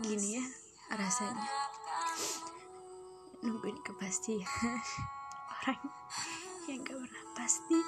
gini 0.04 0.40
ya 0.40 0.44
rasanya. 0.96 1.46
Nungguin 3.44 3.78
kepastian 3.84 4.42
orang 5.62 5.82
yang 6.66 6.80
gak 6.82 6.96
pernah 6.96 7.24
pasti 7.36 7.78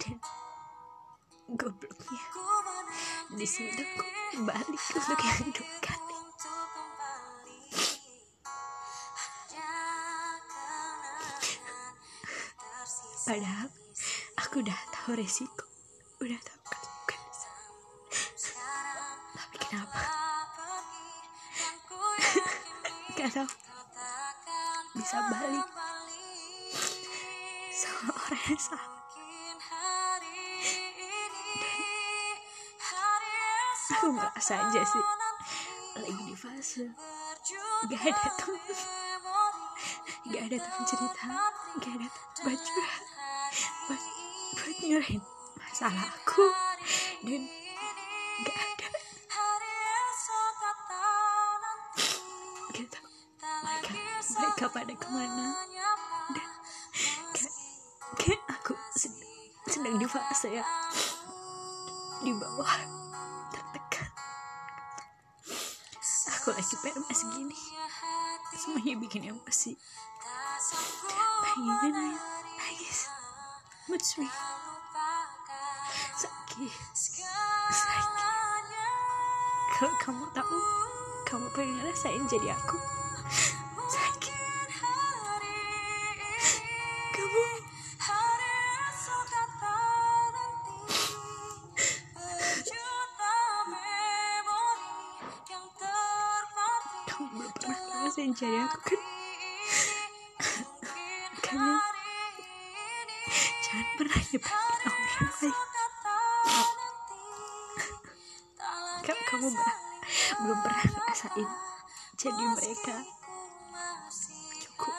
dan 0.00 0.16
gobloknya. 1.52 2.24
Di 3.34 3.46
sini 3.46 3.72
aku 3.76 4.06
balik 4.46 4.82
untuk 4.94 5.18
yang 5.20 5.50
dua 5.52 5.74
kali. 5.82 6.14
Padahal 13.24 13.68
aku 14.38 14.54
udah 14.60 14.80
tahu 14.92 15.16
resiko 15.16 15.66
udah 16.22 16.40
tahu 16.40 16.73
tahu 23.32 23.48
bisa 24.94 25.16
balik. 25.32 25.66
Sama 27.74 28.12
orang 28.14 28.42
yang 28.48 28.60
salah 28.60 28.94
aku 34.04 34.12
merasa 34.12 34.54
aja 34.68 34.80
sih. 34.84 35.04
Lagi 35.96 36.22
di 36.28 36.36
fase. 36.36 36.84
Gak 37.88 38.02
ada 38.04 38.28
temen 38.36 38.60
gak 40.28 40.42
ada 40.44 40.56
temen 40.60 40.84
cerita. 40.84 41.24
Gak 41.80 41.92
ada 41.96 42.06
buat 42.44 42.60
curhat. 42.60 43.04
Buat, 43.88 44.02
buat 44.60 44.76
masalah 45.56 46.04
aku. 46.04 46.44
Dan 47.24 47.48
gak 48.44 48.56
ada. 48.60 48.88
Gitu 52.74 53.13
mereka 54.54 54.70
pada 54.70 54.94
ke 54.94 55.08
mana? 55.10 55.50
Dan 56.30 56.50
kayak, 58.14 58.38
aku 58.54 58.78
sedang, 58.94 59.34
sedang 59.66 59.98
di 59.98 60.06
fase 60.06 60.62
ya. 60.62 60.62
Di 62.22 62.30
bawah 62.30 62.74
tertekan. 63.50 64.06
Aku 66.38 66.54
lagi 66.54 66.74
PMS 66.86 67.20
gini. 67.34 67.58
Semuanya 68.54 68.94
bikin 69.02 69.26
emosi 69.26 69.74
pengen 71.54 71.94
nangis 71.98 73.10
mood 73.90 74.02
swing 74.02 74.30
sakit. 76.14 76.70
Sakit. 76.94 78.06
Kalau 79.74 79.94
kamu 79.98 80.24
tahu 80.30 80.58
kamu 81.26 81.46
pengen 81.58 81.74
ngerasain 81.82 82.22
jadi 82.30 82.54
aku 82.54 82.78
ngerasain 98.14 98.30
jadi 98.38 98.62
aku 98.62 98.78
kan 98.78 99.02
makanya 101.34 101.82
jangan 103.58 103.86
pernah 103.98 104.22
nyebatin 104.30 104.70
orang 104.70 105.34
lain 105.34 105.50
kamu, 109.02 109.22
kamu 109.26 109.50
belum 110.46 110.58
pernah 110.62 110.84
ngerasain 110.94 111.50
jadi 112.14 112.42
mereka. 112.54 113.02
Cukup. 114.62 114.94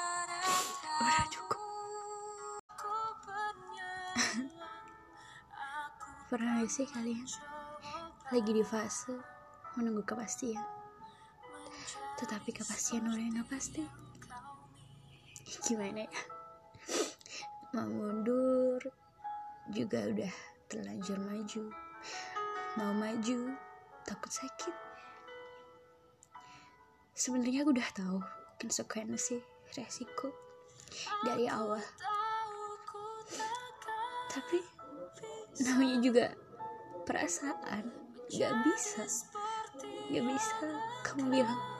Udah 1.00 1.23
cukup. 1.31 1.63
Pernah 6.35 6.67
sih 6.67 6.84
kalian 6.84 7.23
lagi 8.28 8.51
di 8.51 8.63
fase 8.67 9.16
menunggu 9.79 10.03
kepastian 10.03 10.75
tetapi 12.16 12.56
kepastian 12.56 13.12
orang 13.12 13.28
yang 13.28 13.36
gak 13.44 13.59
pasti. 13.59 13.84
Gimana 15.68 16.08
ya? 16.08 16.12
Mau 17.76 17.92
mundur 17.92 18.80
juga 19.76 20.08
udah 20.08 20.34
terlanjur 20.72 21.20
maju. 21.20 21.64
Mau 22.80 22.92
maju 22.96 23.40
takut 24.08 24.31
sakit. 24.31 24.76
Sebenarnya 27.16 27.68
aku 27.68 27.72
udah 27.76 27.90
tahu 27.92 28.20
konsekuensi 28.64 29.40
resiko 29.76 30.32
dari 31.28 31.52
awal. 31.52 31.84
Tapi 34.32 34.59
namanya 35.68 35.97
juga 36.00 36.26
perasaan. 37.03 37.92
Gak 38.32 38.53
bisa. 38.64 39.03
Gak 40.12 40.24
bisa 40.24 40.56
kamu 41.03 41.44
bilang 41.44 41.75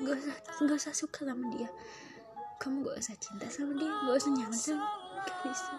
gak 0.00 0.16
usah 0.16 0.36
gak 0.64 0.78
usah 0.80 0.94
suka 0.96 1.28
sama 1.28 1.44
dia. 1.52 1.68
Kamu 2.56 2.86
gak 2.86 2.96
usah 3.02 3.16
cinta 3.20 3.46
sama 3.52 3.76
dia 3.76 3.90
gak 3.90 4.16
usah 4.16 4.32
nyaman 4.32 4.56
sama 4.56 4.86
gak 5.26 5.38
bisa. 5.44 5.74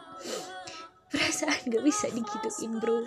Perasaan 1.09 1.61
gak 1.69 1.83
bisa 1.85 2.05
digituin 2.13 2.73
bro 2.77 3.01